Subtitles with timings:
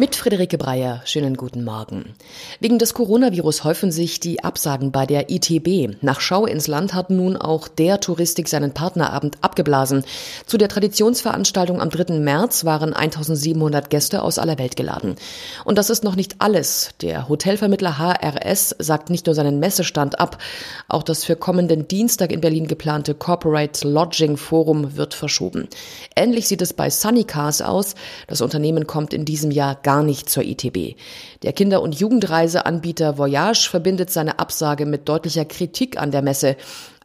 [0.00, 2.14] Mit Friederike Breyer, schönen guten Morgen.
[2.58, 6.02] Wegen des Coronavirus häufen sich die Absagen bei der ITB.
[6.02, 10.04] Nach Schau ins Land hat nun auch der Touristik seinen Partnerabend abgeblasen.
[10.46, 12.18] Zu der Traditionsveranstaltung am 3.
[12.18, 15.16] März waren 1700 Gäste aus aller Welt geladen.
[15.66, 16.92] Und das ist noch nicht alles.
[17.02, 20.38] Der Hotelvermittler HRS sagt nicht nur seinen Messestand ab,
[20.88, 25.68] auch das für kommenden Dienstag in Berlin geplante Corporate Lodging Forum wird verschoben.
[26.16, 27.96] Ähnlich sieht es bei Sunny Cars aus.
[28.28, 30.94] Das Unternehmen kommt in diesem Jahr gar nicht zur ITB.
[31.42, 36.54] Der Kinder- und Jugendreiseanbieter Voyage verbindet seine Absage mit deutlicher Kritik an der Messe.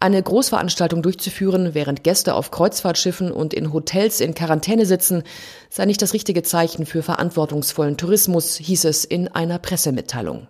[0.00, 5.22] Eine Großveranstaltung durchzuführen, während Gäste auf Kreuzfahrtschiffen und in Hotels in Quarantäne sitzen,
[5.70, 10.48] sei nicht das richtige Zeichen für verantwortungsvollen Tourismus, hieß es in einer Pressemitteilung.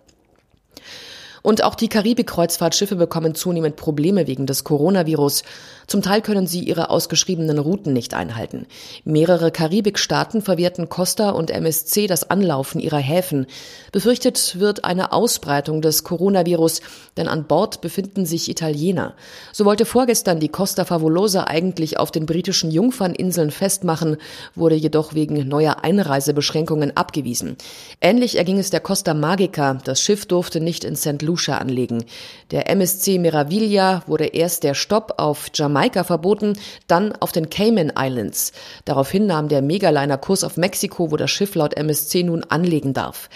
[1.45, 5.43] Und auch die Karibik-Kreuzfahrtschiffe bekommen zunehmend Probleme wegen des Coronavirus.
[5.85, 8.65] Zum Teil können sie ihre ausgeschriebenen Routen nicht einhalten.
[9.03, 13.45] Mehrere Karibikstaaten verwehrten Costa und MSC das Anlaufen ihrer Häfen.
[13.91, 16.81] Befürchtet wird eine Ausbreitung des Coronavirus,
[17.15, 19.13] denn an Bord befinden sich Italiener.
[19.53, 24.17] So wollte vorgestern die Costa Favolosa eigentlich auf den britischen Jungferninseln festmachen,
[24.55, 27.55] wurde jedoch wegen neuer Einreisebeschränkungen abgewiesen.
[28.01, 29.75] Ähnlich erging es der Costa Magica.
[29.83, 31.21] Das Schiff durfte nicht in St.
[31.35, 32.05] Lucia anlegen.
[32.51, 38.53] Der MSC Meraviglia wurde erst der Stopp auf Jamaika verboten, dann auf den Cayman Islands.
[38.85, 43.29] Daraufhin nahm der Megaliner Kurs auf Mexiko, wo das Schiff laut MSC nun anlegen darf.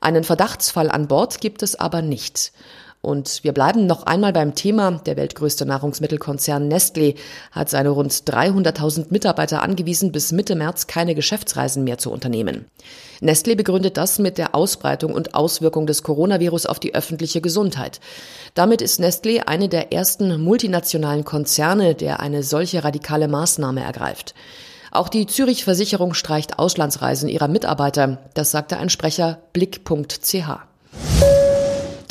[0.00, 2.52] Einen Verdachtsfall an Bord gibt es aber nicht.
[3.04, 4.92] Und wir bleiben noch einmal beim Thema.
[5.06, 7.16] Der weltgrößte Nahrungsmittelkonzern Nestlé
[7.52, 12.64] hat seine rund 300.000 Mitarbeiter angewiesen, bis Mitte März keine Geschäftsreisen mehr zu unternehmen.
[13.20, 18.00] Nestlé begründet das mit der Ausbreitung und Auswirkung des Coronavirus auf die öffentliche Gesundheit.
[18.54, 24.34] Damit ist Nestlé eine der ersten multinationalen Konzerne, der eine solche radikale Maßnahme ergreift.
[24.90, 28.18] Auch die Zürich Versicherung streicht Auslandsreisen ihrer Mitarbeiter.
[28.34, 31.33] Das sagte ein Sprecher blick.ch.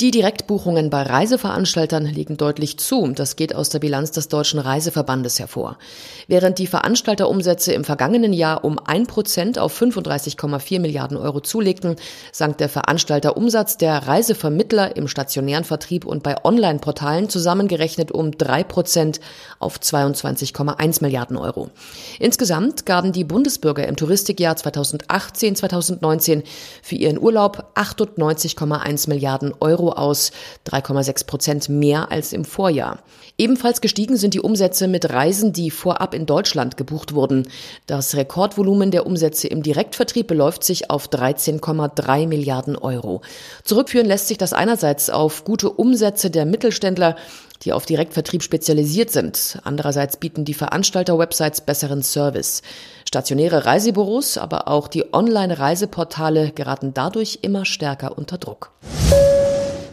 [0.00, 3.06] Die Direktbuchungen bei Reiseveranstaltern liegen deutlich zu.
[3.14, 5.78] Das geht aus der Bilanz des Deutschen Reiseverbandes hervor.
[6.26, 11.94] Während die Veranstalterumsätze im vergangenen Jahr um ein Prozent auf 35,4 Milliarden Euro zulegten,
[12.32, 19.20] sank der Veranstalterumsatz der Reisevermittler im stationären Vertrieb und bei Online-Portalen zusammengerechnet um drei Prozent
[19.60, 21.70] auf 22,1 Milliarden Euro.
[22.18, 26.42] Insgesamt gaben die Bundesbürger im Touristikjahr 2018-2019
[26.82, 30.32] für ihren Urlaub 98,1 Milliarden Euro Euro aus,
[30.66, 32.98] 3,6 Prozent mehr als im Vorjahr.
[33.36, 37.48] Ebenfalls gestiegen sind die Umsätze mit Reisen, die vorab in Deutschland gebucht wurden.
[37.86, 43.22] Das Rekordvolumen der Umsätze im Direktvertrieb beläuft sich auf 13,3 Milliarden Euro.
[43.64, 47.16] Zurückführen lässt sich das einerseits auf gute Umsätze der Mittelständler,
[47.62, 49.58] die auf Direktvertrieb spezialisiert sind.
[49.64, 52.62] Andererseits bieten die Veranstalter-Websites besseren Service.
[53.06, 58.70] Stationäre Reisebüros, aber auch die Online-Reiseportale geraten dadurch immer stärker unter Druck.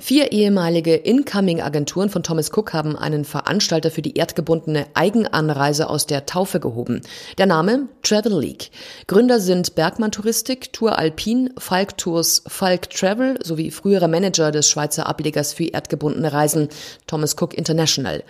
[0.01, 6.25] Vier ehemalige Incoming-Agenturen von Thomas Cook haben einen Veranstalter für die erdgebundene Eigenanreise aus der
[6.25, 7.01] Taufe gehoben.
[7.37, 8.71] Der Name Travel League.
[9.05, 15.05] Gründer sind Bergmann Touristik, Tour Alpin, Falk Tours, Falk Travel sowie frühere Manager des Schweizer
[15.05, 16.69] Ablegers für erdgebundene Reisen,
[17.05, 18.23] Thomas Cook International.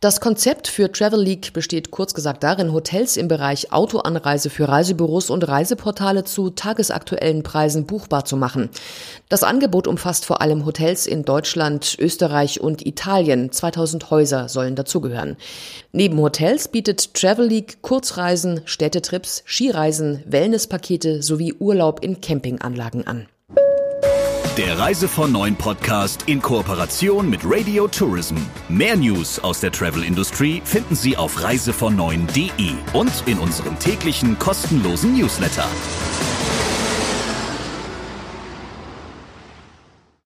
[0.00, 5.28] Das Konzept für Travel League besteht kurz gesagt darin, Hotels im Bereich Autoanreise für Reisebüros
[5.28, 8.70] und Reiseportale zu tagesaktuellen Preisen buchbar zu machen.
[9.28, 13.52] Das Angebot umfasst vor allem Hotels in Deutschland, Österreich und Italien.
[13.52, 15.36] 2000 Häuser sollen dazugehören.
[15.92, 23.26] Neben Hotels bietet Travel League Kurzreisen, Städtetrips, Skireisen, Wellnesspakete sowie Urlaub in Campinganlagen an.
[24.58, 28.34] Der Reise von Neuen Podcast in Kooperation mit Radio Tourism.
[28.68, 31.94] Mehr News aus der Travel Industry finden Sie auf reisevon
[32.92, 35.68] und in unserem täglichen kostenlosen Newsletter.